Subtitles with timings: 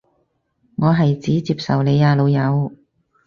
[0.77, 2.73] 我係指接受你啊老友